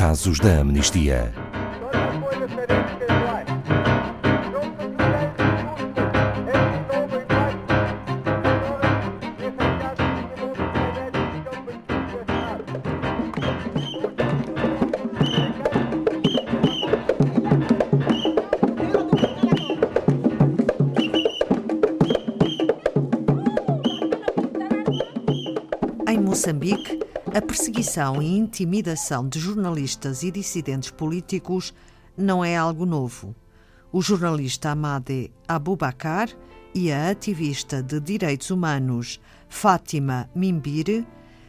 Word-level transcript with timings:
Casos 0.00 0.40
da 0.40 0.60
Amnistia. 0.60 1.30
Em 26.08 26.18
Moçambique, 26.18 26.98
a 27.32 27.40
perseguição 27.40 28.20
e 28.20 28.36
intimidação 28.36 29.28
de 29.28 29.38
jornalistas 29.38 30.24
e 30.24 30.32
dissidentes 30.32 30.90
políticos 30.90 31.72
não 32.16 32.44
é 32.44 32.56
algo 32.56 32.84
novo. 32.84 33.34
O 33.92 34.02
jornalista 34.02 34.70
Amade 34.70 35.30
Abubakar 35.46 36.28
e 36.74 36.90
a 36.90 37.10
ativista 37.10 37.82
de 37.82 38.00
direitos 38.00 38.50
humanos 38.50 39.20
Fátima 39.48 40.28
Mimbire 40.34 41.06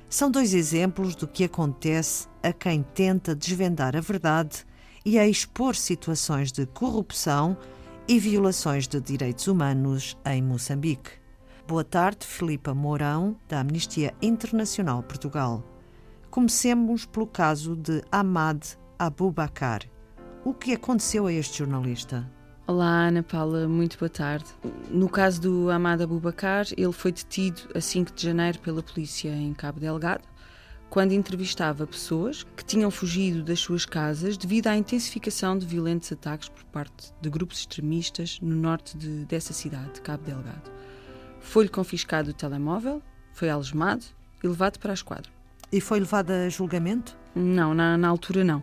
são 0.07 0.29
dois 0.29 0.53
exemplos 0.53 1.15
do 1.15 1.27
que 1.27 1.45
acontece 1.45 2.27
a 2.43 2.53
quem 2.53 2.83
tenta 2.83 3.35
desvendar 3.35 3.95
a 3.95 4.01
verdade 4.01 4.65
e 5.03 5.17
a 5.17 5.27
expor 5.27 5.75
situações 5.75 6.51
de 6.51 6.67
corrupção 6.67 7.57
e 8.07 8.19
violações 8.19 8.87
de 8.87 9.01
direitos 9.01 9.47
humanos 9.47 10.15
em 10.25 10.43
Moçambique. 10.43 11.11
Boa 11.67 11.83
tarde, 11.83 12.25
Filipa 12.25 12.73
Mourão, 12.73 13.35
da 13.47 13.61
Amnistia 13.61 14.13
Internacional 14.21 15.01
Portugal. 15.01 15.70
Comecemos 16.31 17.05
pelo 17.05 17.27
caso 17.27 17.75
de 17.75 18.01
Ahmad 18.09 18.63
Abubakar. 18.97 19.81
O 20.45 20.53
que 20.53 20.71
aconteceu 20.71 21.27
a 21.27 21.33
este 21.33 21.57
jornalista? 21.57 22.25
Olá, 22.65 23.07
Ana 23.07 23.21
Paula, 23.21 23.67
muito 23.67 23.99
boa 23.99 24.07
tarde. 24.07 24.45
No 24.89 25.09
caso 25.09 25.41
do 25.41 25.69
Ahmad 25.69 25.99
Abubakar, 25.99 26.67
ele 26.77 26.93
foi 26.93 27.11
detido 27.11 27.63
a 27.75 27.81
5 27.81 28.13
de 28.13 28.23
janeiro 28.23 28.59
pela 28.59 28.81
polícia 28.81 29.27
em 29.27 29.53
Cabo 29.53 29.81
Delgado, 29.81 30.23
quando 30.89 31.11
entrevistava 31.11 31.85
pessoas 31.85 32.43
que 32.55 32.63
tinham 32.63 32.89
fugido 32.89 33.43
das 33.43 33.59
suas 33.59 33.85
casas 33.85 34.37
devido 34.37 34.67
à 34.67 34.77
intensificação 34.77 35.57
de 35.57 35.65
violentos 35.65 36.13
ataques 36.13 36.47
por 36.47 36.63
parte 36.63 37.11
de 37.19 37.29
grupos 37.29 37.59
extremistas 37.59 38.39
no 38.41 38.55
norte 38.55 38.97
de, 38.97 39.25
dessa 39.25 39.51
cidade, 39.51 39.95
de 39.95 40.01
Cabo 40.01 40.23
Delgado. 40.23 40.71
Foi-lhe 41.41 41.67
confiscado 41.67 42.29
o 42.29 42.33
telemóvel, 42.33 43.01
foi 43.33 43.49
algemado 43.49 44.05
e 44.41 44.47
levado 44.47 44.79
para 44.79 44.91
a 44.91 44.93
esquadra. 44.93 45.40
E 45.71 45.79
foi 45.79 45.99
levado 45.99 46.31
a 46.31 46.49
julgamento? 46.49 47.17
Não, 47.33 47.73
na, 47.73 47.97
na 47.97 48.09
altura 48.09 48.43
não. 48.43 48.61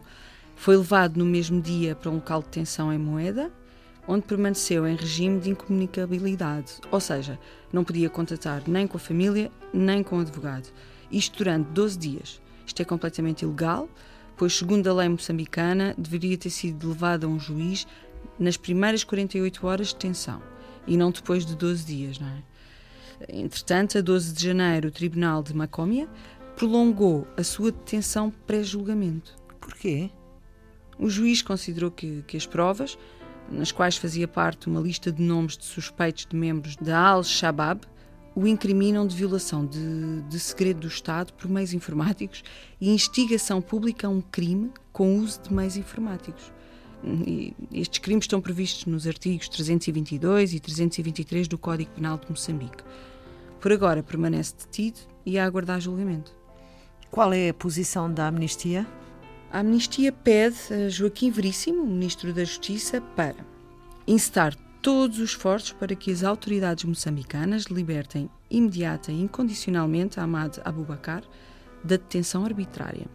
Foi 0.55 0.77
levado 0.77 1.17
no 1.17 1.25
mesmo 1.25 1.59
dia 1.59 1.95
para 1.95 2.11
um 2.11 2.17
local 2.17 2.41
de 2.41 2.49
detenção 2.49 2.93
em 2.93 2.99
Moeda, 2.99 3.51
onde 4.07 4.27
permaneceu 4.27 4.87
em 4.87 4.95
regime 4.95 5.41
de 5.41 5.51
incomunicabilidade, 5.51 6.75
ou 6.91 7.01
seja, 7.01 7.39
não 7.73 7.83
podia 7.83 8.11
contatar 8.11 8.63
nem 8.67 8.87
com 8.87 8.99
a 8.99 9.01
família, 9.01 9.51
nem 9.73 10.03
com 10.03 10.19
o 10.19 10.21
advogado. 10.21 10.69
Isto 11.11 11.39
durante 11.39 11.69
12 11.71 11.99
dias. 11.99 12.43
Isto 12.67 12.83
é 12.83 12.85
completamente 12.85 13.43
ilegal, 13.43 13.89
pois, 14.37 14.55
segundo 14.55 14.87
a 14.89 14.93
lei 14.93 15.09
moçambicana, 15.09 15.95
deveria 15.97 16.37
ter 16.37 16.51
sido 16.51 16.89
levado 16.89 17.25
a 17.25 17.29
um 17.29 17.41
juiz 17.41 17.87
nas 18.39 18.59
primeiras 18.59 19.03
48 19.03 19.67
horas 19.67 19.89
de 19.89 19.95
detenção 19.95 20.43
e 20.87 20.95
não 20.95 21.11
depois 21.11 21.47
de 21.47 21.57
12 21.57 21.87
dias, 21.87 22.19
não 22.19 22.29
é? 22.29 22.43
Entretanto, 23.29 23.99
a 23.99 24.01
12 24.01 24.33
de 24.33 24.45
janeiro, 24.45 24.89
o 24.89 24.93
Tribunal 24.93 25.43
de 25.43 25.55
Macómia 25.55 26.09
prolongou 26.59 27.25
a 27.37 27.45
sua 27.45 27.71
detenção 27.71 28.33
pré-julgamento. 28.45 29.37
Porquê? 29.61 30.11
O 30.99 31.09
juiz 31.09 31.41
considerou 31.41 31.89
que, 31.89 32.25
que 32.27 32.37
as 32.37 32.49
provas, 32.49 32.99
nas 33.49 33.71
quais 33.71 33.97
fazia 33.97 34.27
parte 34.27 34.67
uma 34.67 34.81
lista 34.81 35.13
de 35.13 35.23
nomes 35.23 35.57
de 35.57 35.65
suspeitos 35.65 36.27
de 36.27 36.35
membros 36.35 36.75
da 36.75 36.99
Al-Shabaab, 36.99 37.83
o 38.35 38.45
incriminam 38.45 39.07
de 39.07 39.15
violação 39.15 39.65
de, 39.65 40.23
de, 40.23 40.41
segredo 40.41 40.81
do 40.81 40.89
Estado 40.89 41.33
por 41.35 41.49
meios 41.49 41.73
informáticos 41.73 42.43
e 42.81 42.91
instigação 42.91 43.63
pública 43.63 44.09
a 44.09 44.11
um 44.11 44.21
crime 44.21 44.73
com 44.93 45.17
uso 45.17 45.41
de 45.43 45.55
meios 45.55 45.77
informáticos. 45.77 46.53
E 47.05 47.55
estes 47.73 48.01
crimes 48.01 48.25
estão 48.25 48.41
previstos 48.41 48.85
nos 48.87 49.07
artigos 49.07 49.49
322 49.49 50.55
e 50.55 50.59
323 50.59 51.47
do 51.47 51.57
Código 51.57 51.93
Penal 51.93 52.19
de 52.19 52.29
Moçambique. 52.29 52.83
Por 53.61 53.73
agora 53.73 54.03
permanece 54.03 54.55
detido 54.57 54.99
e 55.25 55.39
a 55.39 55.45
aguardar 55.45 55.81
julgamento. 55.81 56.37
Qual 57.11 57.33
é 57.33 57.49
a 57.49 57.55
posição 57.55 58.13
da 58.13 58.29
Amnistia? 58.29 58.87
A 59.51 59.61
Amnistia 59.61 60.13
pede 60.13 60.57
a 60.71 60.89
Joaquim 60.91 61.31
Veríssimo, 61.31 61.87
Ministro 61.87 62.35
da 62.35 62.45
Justiça, 62.45 63.01
para 63.17 63.37
incitar 64.07 64.55
todos 64.83 65.19
os 65.19 65.31
esforços 65.31 65.73
para 65.73 65.95
que 65.95 66.13
as 66.13 66.23
autoridades 66.23 66.85
moçambicanas 66.85 67.65
libertem 67.65 68.31
imediata 68.51 69.11
e 69.11 69.23
incondicionalmente 69.23 70.21
Ahmad 70.21 70.59
Abubakar 70.65 71.23
da 71.83 71.97
detenção 71.97 72.45
arbitrária. 72.45 73.07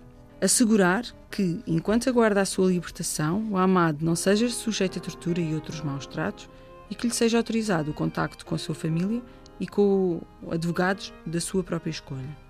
Assegurar 0.41 1.05
que, 1.29 1.61
enquanto 1.65 2.09
aguarda 2.09 2.41
a 2.41 2.45
sua 2.45 2.71
libertação, 2.71 3.47
o 3.51 3.57
Ahmad 3.57 4.01
não 4.01 4.15
seja 4.15 4.49
sujeito 4.49 4.97
a 4.97 5.01
tortura 5.01 5.39
e 5.39 5.53
outros 5.53 5.81
maus 5.81 6.07
tratos 6.07 6.49
e 6.89 6.95
que 6.95 7.07
lhe 7.07 7.13
seja 7.13 7.37
autorizado 7.37 7.91
o 7.91 7.93
contacto 7.93 8.43
com 8.43 8.55
a 8.55 8.57
sua 8.57 8.75
família 8.75 9.21
e 9.59 9.67
com 9.67 10.19
advogados 10.49 11.13
da 11.25 11.39
sua 11.39 11.63
própria 11.63 11.91
escolha. 11.91 12.42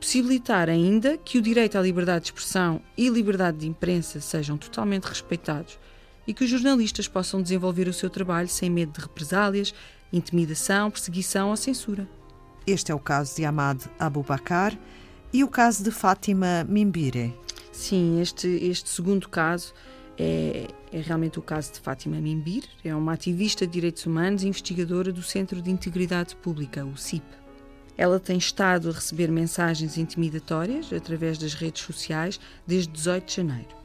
Possibilitar 0.00 0.68
ainda 0.68 1.18
que 1.18 1.38
o 1.38 1.42
direito 1.42 1.76
à 1.76 1.82
liberdade 1.82 2.26
de 2.26 2.26
expressão 2.28 2.80
e 2.96 3.08
liberdade 3.08 3.58
de 3.58 3.66
imprensa 3.66 4.20
sejam 4.20 4.56
totalmente 4.56 5.04
respeitados 5.04 5.78
e 6.26 6.32
que 6.32 6.44
os 6.44 6.50
jornalistas 6.50 7.08
possam 7.08 7.42
desenvolver 7.42 7.88
o 7.88 7.92
seu 7.92 8.08
trabalho 8.08 8.48
sem 8.48 8.70
medo 8.70 8.92
de 8.92 9.00
represálias, 9.00 9.74
intimidação, 10.12 10.90
perseguição 10.90 11.50
ou 11.50 11.56
censura. 11.56 12.08
Este 12.66 12.92
é 12.92 12.94
o 12.94 13.00
caso 13.00 13.34
de 13.34 13.44
Ahmad 13.44 13.82
Abubakar 13.98 14.78
e 15.32 15.42
o 15.42 15.48
caso 15.48 15.82
de 15.82 15.90
Fátima 15.90 16.64
Mimbire. 16.68 17.34
Sim, 17.72 18.20
este, 18.20 18.46
este 18.46 18.88
segundo 18.90 19.28
caso 19.28 19.72
é, 20.18 20.68
é, 20.92 21.00
realmente 21.00 21.38
o 21.38 21.42
caso 21.42 21.72
de 21.72 21.80
Fátima 21.80 22.20
Mimbir. 22.20 22.64
É 22.84 22.94
uma 22.94 23.14
ativista 23.14 23.66
de 23.66 23.72
direitos 23.72 24.04
humanos 24.04 24.42
e 24.42 24.48
investigadora 24.48 25.12
do 25.12 25.22
Centro 25.22 25.62
de 25.62 25.70
Integridade 25.70 26.36
Pública, 26.36 26.84
o 26.84 26.96
CIP. 26.96 27.24
Ela 27.98 28.20
tem 28.20 28.38
estado 28.38 28.88
a 28.88 28.92
receber 28.92 29.28
mensagens 29.28 29.98
intimidatórias 29.98 30.92
através 30.92 31.36
das 31.36 31.52
redes 31.52 31.82
sociais 31.82 32.38
desde 32.64 32.92
18 32.92 33.26
de 33.26 33.34
janeiro. 33.34 33.76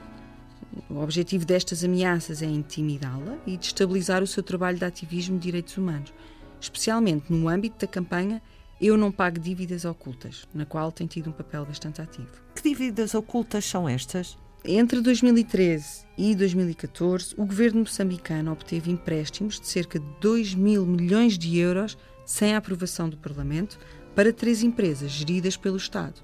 O 0.88 1.00
objetivo 1.00 1.44
destas 1.46 1.84
ameaças 1.84 2.44
é 2.44 2.46
intimidá-la 2.46 3.40
e 3.47 3.57
destabilizar 3.57 4.22
o 4.22 4.28
seu 4.28 4.44
trabalho 4.44 4.78
de 4.78 4.85
ativismo 4.85 5.40
de 5.40 5.46
direitos 5.46 5.78
humanos, 5.78 6.13
especialmente 6.62 7.34
no 7.34 7.50
âmbito 7.50 7.84
da 7.84 7.91
campanha 7.91 8.40
Eu 8.79 8.96
Não 8.97 9.12
Pago 9.12 9.40
Dívidas 9.40 9.84
Ocultas, 9.84 10.47
na 10.53 10.66
qual 10.66 10.91
tem 10.91 11.07
tido 11.07 11.31
um 11.31 11.34
papel 11.34 11.66
bastante 11.66 12.00
ativo. 12.00 12.29
Que 12.56 12.62
dívidas 12.62 13.16
ocultas 13.16 13.66
são 13.66 13.90
estas? 13.90 14.38
Entre 14.63 15.02
2013 15.02 16.06
e 16.18 16.35
2014, 16.35 17.34
o 17.35 17.46
governo 17.46 17.79
moçambicano 17.79 18.52
obteve 18.52 18.91
empréstimos 18.91 19.59
de 19.59 19.68
cerca 19.68 20.00
de 20.00 20.06
2 20.22 20.53
mil 20.53 20.85
milhões 20.85 21.35
de 21.35 21.57
euros 21.57 21.97
sem 22.25 22.53
a 22.53 22.57
aprovação 22.57 23.09
do 23.09 23.18
Parlamento 23.18 23.78
para 24.16 24.34
três 24.34 24.63
empresas 24.63 25.12
geridas 25.12 25.57
pelo 25.57 25.78
Estado. 25.78 26.22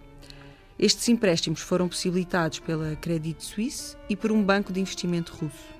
Estes 0.78 1.10
empréstimos 1.10 1.60
foram 1.60 1.90
possibilitados 1.90 2.60
pela 2.60 2.96
Credit 2.96 3.44
Suisse 3.44 3.98
e 4.10 4.16
por 4.16 4.32
um 4.32 4.44
banco 4.44 4.72
de 4.72 4.80
investimento 4.80 5.34
russo. 5.34 5.80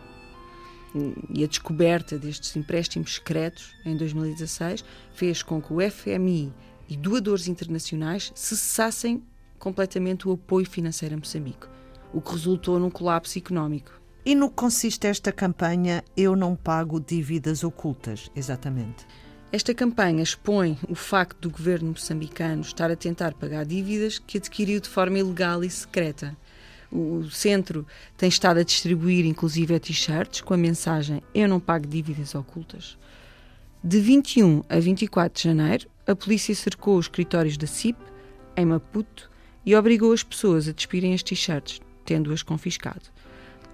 E 1.34 1.44
a 1.44 1.48
descoberta 1.48 2.18
destes 2.18 2.56
empréstimos 2.56 3.16
secretos, 3.16 3.74
em 3.86 3.96
2016, 3.96 4.84
fez 5.14 5.44
com 5.44 5.62
que 5.62 5.72
o 5.72 5.78
FMI 5.80 6.52
e 6.90 6.98
doadores 6.98 7.48
internacionais 7.48 8.32
cessassem 8.36 9.24
completamente 9.60 10.28
o 10.28 10.32
apoio 10.32 10.66
financeiro 10.66 11.16
a 11.16 11.18
Moçambique, 11.18 11.68
o 12.12 12.20
que 12.20 12.32
resultou 12.32 12.80
num 12.80 12.90
colapso 12.90 13.38
económico. 13.38 13.92
E 14.26 14.36
no 14.36 14.50
que 14.50 14.56
consiste 14.56 15.08
esta 15.08 15.32
campanha 15.32 16.04
Eu 16.18 16.36
Não 16.36 16.56
Pago 16.56 17.00
Dívidas 17.00 17.64
Ocultas, 17.64 18.30
exatamente? 18.36 19.06
Esta 19.52 19.74
campanha 19.74 20.22
expõe 20.22 20.78
o 20.88 20.94
facto 20.94 21.40
do 21.42 21.50
governo 21.50 21.90
moçambicano 21.90 22.62
estar 22.62 22.92
a 22.92 22.96
tentar 22.96 23.34
pagar 23.34 23.66
dívidas 23.66 24.20
que 24.20 24.38
adquiriu 24.38 24.80
de 24.80 24.88
forma 24.88 25.18
ilegal 25.18 25.64
e 25.64 25.70
secreta. 25.72 26.38
O 26.92 27.24
centro 27.32 27.86
tem 28.16 28.30
estado 28.30 28.60
a 28.60 28.64
distribuir, 28.64 29.26
inclusive, 29.26 29.80
t-shirts 29.80 30.42
com 30.42 30.54
a 30.54 30.58
mensagem 30.58 31.24
Eu 31.34 31.48
não 31.48 31.60
pago 31.60 31.88
dívidas 31.88 32.36
ocultas. 32.36 32.96
De 33.84 34.00
21 34.00 34.64
a 34.70 34.80
24 34.80 35.42
de 35.42 35.48
janeiro, 35.48 35.90
a 36.06 36.16
polícia 36.16 36.54
cercou 36.54 37.00
os 37.00 37.06
escritórios 37.06 37.58
da 37.58 37.66
CIP, 37.66 37.98
em 38.56 38.66
Maputo, 38.66 39.32
e 39.66 39.76
obrigou 39.76 40.14
as 40.14 40.22
pessoas 40.22 40.68
a 40.68 40.74
despirem 40.74 41.16
as 41.16 41.24
t-shirts, 41.24 41.82
tendo-as 42.06 42.44
confiscado. 42.44 43.02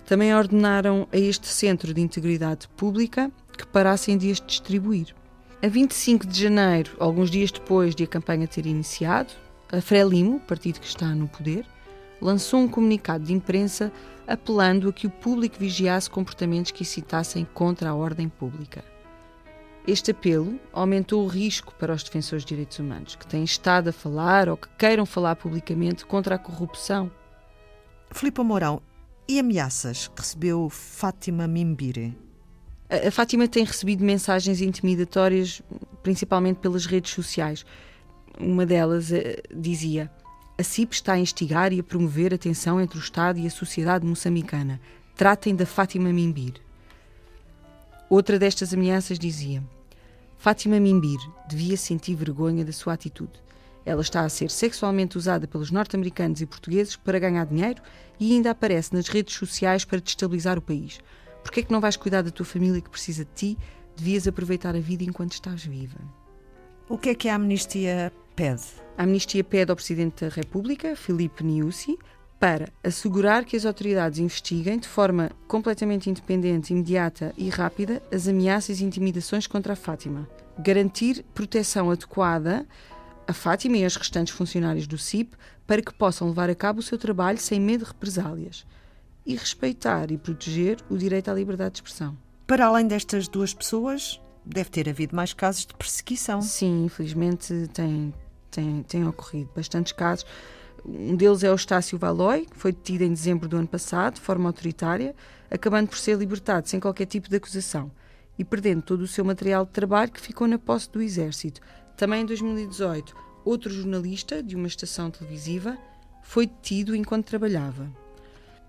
Também 0.06 0.34
ordenaram 0.34 1.06
a 1.12 1.18
este 1.18 1.48
centro 1.48 1.94
de 1.94 2.00
integridade 2.00 2.70
pública 2.78 3.30
que 3.58 3.68
parassem 3.68 4.18
de 4.18 4.32
as 4.32 4.40
distribuir. 4.40 5.14
A 5.66 5.68
25 5.68 6.28
de 6.28 6.44
janeiro, 6.44 6.92
alguns 7.00 7.32
dias 7.32 7.52
depois 7.52 7.96
de 7.96 8.04
a 8.04 8.08
campanha 8.08 8.48
ter 8.48 8.68
iniciado, 8.68 9.34
a 9.72 9.82
Frelimo, 9.82 10.40
partido 10.42 10.80
que 10.80 10.86
está 10.86 11.08
no 11.08 11.28
poder, 11.28 11.66
lançou 12.22 12.60
um 12.60 12.68
comunicado 12.68 13.24
de 13.24 13.34
imprensa 13.34 13.92
apelando 14.28 14.88
a 14.88 14.94
que 14.94 15.08
o 15.08 15.10
público 15.10 15.58
vigiasse 15.58 16.08
comportamentos 16.08 16.70
que 16.70 16.84
incitassem 16.84 17.48
contra 17.52 17.90
a 17.90 17.96
ordem 17.96 18.30
pública. 18.30 18.86
Este 19.88 20.12
apelo 20.12 20.60
aumentou 20.72 21.24
o 21.24 21.28
risco 21.28 21.74
para 21.74 21.96
os 21.96 22.04
defensores 22.04 22.46
de 22.46 22.50
direitos 22.50 22.78
humanos, 22.78 23.16
que 23.16 23.26
têm 23.26 23.44
estado 23.44 23.88
a 23.88 23.92
falar 23.92 24.48
ou 24.48 24.58
que 24.58 24.70
queiram 24.78 25.04
falar 25.04 25.36
publicamente 25.36 26.06
contra 26.06 26.36
a 26.36 26.38
corrupção. 26.38 27.10
Filipe 28.12 28.44
Mourão, 28.44 28.84
e 29.28 29.40
ameaças 29.40 30.10
que 30.10 30.22
recebeu 30.22 30.70
Fátima 30.70 31.48
Mimbire? 31.48 32.25
A 32.88 33.10
Fátima 33.10 33.48
tem 33.48 33.64
recebido 33.64 34.04
mensagens 34.04 34.62
intimidatórias, 34.62 35.62
principalmente 36.04 36.58
pelas 36.58 36.86
redes 36.86 37.12
sociais. 37.12 37.66
Uma 38.40 38.64
delas 38.64 39.10
uh, 39.10 39.16
dizia: 39.56 40.12
A 40.56 40.62
CIP 40.62 40.94
está 40.94 41.14
a 41.14 41.20
instigar 41.20 41.74
e 41.74 41.80
a 41.80 41.84
promover 41.84 42.32
a 42.32 42.38
tensão 42.38 42.80
entre 42.80 43.00
o 43.00 43.02
Estado 43.02 43.40
e 43.40 43.48
a 43.48 43.50
sociedade 43.50 44.06
moçambicana. 44.06 44.80
Tratem 45.16 45.56
da 45.56 45.66
Fátima 45.66 46.14
Mimbir. 46.14 46.62
Outra 48.08 48.38
destas 48.38 48.72
ameaças 48.72 49.18
dizia: 49.18 49.64
Fátima 50.38 50.80
Mimbir 50.80 51.20
devia 51.50 51.78
sentir 51.78 52.14
vergonha 52.14 52.64
da 52.64 52.72
sua 52.72 52.94
atitude. 52.94 53.44
Ela 53.84 54.02
está 54.02 54.22
a 54.22 54.30
ser 54.30 54.52
sexualmente 54.52 55.18
usada 55.18 55.48
pelos 55.48 55.72
norte-americanos 55.72 56.40
e 56.40 56.46
portugueses 56.46 56.96
para 56.96 57.18
ganhar 57.18 57.46
dinheiro 57.48 57.82
e 58.20 58.34
ainda 58.34 58.52
aparece 58.52 58.94
nas 58.94 59.08
redes 59.08 59.36
sociais 59.36 59.86
para 59.86 60.00
destabilizar 60.00 60.58
o 60.58 60.62
país. 60.62 61.00
Por 61.46 61.52
que 61.52 61.60
é 61.60 61.64
que 61.64 61.72
não 61.72 61.80
vais 61.80 61.96
cuidar 61.96 62.24
da 62.24 62.32
tua 62.32 62.46
família 62.46 62.82
que 62.82 62.90
precisa 62.90 63.24
de 63.24 63.30
ti? 63.36 63.58
Devias 63.96 64.28
aproveitar 64.28 64.76
a 64.76 64.80
vida 64.80 65.04
enquanto 65.04 65.34
estás 65.34 65.64
viva. 65.64 66.00
O 66.90 66.98
que 66.98 67.10
é 67.10 67.16
que 67.16 67.30
a 67.30 67.36
amnistia 67.36 68.12
pede? 68.36 68.64
A 68.98 69.04
amnistia 69.04 69.44
pede 69.44 69.70
ao 69.70 69.76
Presidente 69.76 70.26
da 70.26 70.32
República, 70.32 70.96
Filipe 70.96 71.44
Niusi, 71.44 72.00
para 72.40 72.70
assegurar 72.84 73.46
que 73.46 73.56
as 73.56 73.64
autoridades 73.64 74.18
investiguem 74.18 74.80
de 74.80 74.88
forma 74.88 75.30
completamente 75.48 76.10
independente, 76.10 76.74
imediata 76.74 77.32
e 77.38 77.48
rápida 77.48 78.02
as 78.12 78.28
ameaças 78.28 78.82
e 78.82 78.84
intimidações 78.84 79.46
contra 79.46 79.74
a 79.74 79.76
Fátima, 79.76 80.28
garantir 80.58 81.24
proteção 81.36 81.92
adequada 81.92 82.68
a 83.28 83.34
Fátima 83.34 83.78
e 83.78 83.84
aos 83.84 83.96
restantes 83.96 84.34
funcionários 84.34 84.88
do 84.88 84.98
CIP 84.98 85.38
para 85.68 85.84
que 85.84 85.94
possam 85.94 86.28
levar 86.28 86.50
a 86.50 86.56
cabo 86.56 86.80
o 86.80 86.84
seu 86.84 86.98
trabalho 86.98 87.38
sem 87.38 87.60
medo 87.60 87.86
de 87.86 87.92
represálias 87.92 88.66
e 89.26 89.36
respeitar 89.36 90.12
e 90.12 90.18
proteger 90.18 90.78
o 90.90 90.98
direito 90.98 91.30
à 91.30 91.34
liberdade 91.34 91.72
de 91.72 91.78
expressão. 91.78 92.18
Para 92.46 92.68
além 92.68 92.88
destas 92.88 93.28
duas 93.28 93.54
pessoas, 93.54 94.22
deve 94.46 94.70
ter 94.70 94.88
havido 94.88 95.16
mais 95.16 95.34
casos 95.34 95.66
de 95.66 95.74
perseguição. 95.74 96.42
Sim, 96.42 96.86
infelizmente 96.86 97.68
tem, 97.74 98.14
tem, 98.52 98.84
tem 98.84 99.08
ocorrido 99.08 99.50
bastantes 99.56 99.94
casos. 99.94 100.26
Um 100.86 101.16
deles 101.16 101.44
é 101.44 101.52
o 101.52 101.56
Estácio 101.56 101.98
Valoy, 101.98 102.46
que 102.46 102.56
foi 102.56 102.72
detido 102.72 103.04
em 103.04 103.10
dezembro 103.10 103.50
do 103.50 103.58
ano 103.58 103.68
passado, 103.68 104.16
de 104.16 104.22
forma 104.22 104.48
autoritária, 104.48 105.16
acabando 105.50 105.88
por 105.88 105.98
ser 105.98 106.16
libertado 106.18 106.70
sem 106.70 106.80
qualquer 106.80 107.08
tipo 107.08 107.28
de 107.28 107.38
acusação 107.38 107.92
e 108.38 108.44
perdendo 108.44 108.84
todo 108.84 109.02
o 109.02 109.08
seu 109.08 109.26
material 109.26 109.66
de 109.66 109.72
trabalho 109.72 110.12
que 110.12 110.22
ficou 110.22 110.48
na 110.48 110.60
posse 110.60 110.92
do 110.92 111.02
Exército, 111.02 111.62
também 111.98 112.22
em 112.22 112.26
2018, 112.26 113.16
outro 113.44 113.72
jornalista 113.72 114.44
de 114.44 114.56
uma 114.56 114.68
estação 114.68 115.10
televisiva 115.10 115.78
foi 116.22 116.46
detido 116.46 116.96
enquanto 116.96 117.28
trabalhava. 117.28 117.90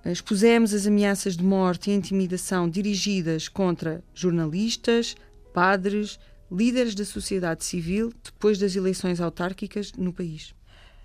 Expusemos 0.04 0.72
as 0.72 0.86
ameaças 0.86 1.36
de 1.36 1.42
morte 1.42 1.90
e 1.90 1.94
intimidação 1.94 2.68
dirigidas 2.68 3.48
contra 3.48 4.02
jornalistas, 4.14 5.16
padres, 5.52 6.18
líderes 6.50 6.94
da 6.94 7.04
sociedade 7.04 7.64
civil 7.64 8.12
depois 8.22 8.58
das 8.58 8.76
eleições 8.76 9.20
autárquicas 9.20 9.92
no 9.92 10.12
país. 10.12 10.54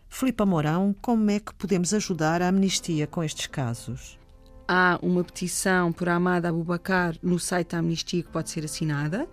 Filipe 0.07 0.43
Mourão, 0.43 0.93
como 1.01 1.31
é 1.31 1.39
que 1.39 1.53
podemos 1.53 1.93
ajudar 1.93 2.41
a 2.41 2.49
amnistia 2.49 3.07
com 3.07 3.23
estes 3.23 3.47
casos? 3.47 4.19
Há 4.67 4.99
uma 5.01 5.23
petição 5.23 5.91
por 5.91 6.07
Amada 6.07 6.49
Abubacar 6.49 7.15
no 7.23 7.39
site 7.39 7.71
da 7.71 7.79
Amnistia 7.79 8.21
que 8.21 8.29
pode 8.29 8.49
ser 8.49 8.63
assinada 8.63 9.27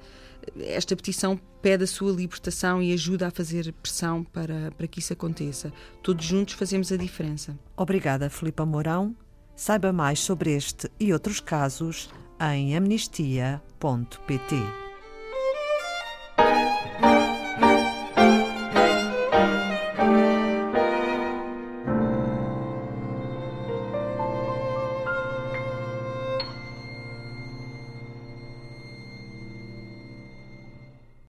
esta 0.61 0.95
petição 0.97 1.39
pede 1.61 1.85
a 1.85 1.87
sua 1.87 2.13
libertação 2.13 2.83
e 2.83 2.93
ajuda 2.93 3.29
a 3.29 3.31
fazer 3.31 3.73
pressão 3.73 4.25
para, 4.25 4.71
para 4.77 4.87
que 4.87 5.01
isso 5.01 5.13
aconteça. 5.13 5.73
Todos 6.03 6.25
juntos 6.25 6.55
fazemos 6.55 6.93
a 6.93 6.97
diferença. 6.97 7.59
Obrigada, 7.77 8.31
Filipa 8.31 8.65
Mourão. 8.65 9.15
Saiba 9.59 9.93
mais 9.93 10.21
sobre 10.21 10.55
este 10.55 10.89
e 11.01 11.13
outros 11.13 11.41
casos 11.41 12.09
em 12.41 12.77
amnistia.pt. 12.77 14.88